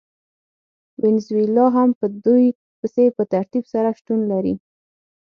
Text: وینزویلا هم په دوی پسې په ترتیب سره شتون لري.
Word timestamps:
وینزویلا 1.03 1.65
هم 1.75 1.89
په 1.99 2.05
دوی 2.25 2.45
پسې 2.79 3.05
په 3.15 3.23
ترتیب 3.33 3.63
سره 3.73 3.89
شتون 3.99 4.19
لري. 4.31 4.53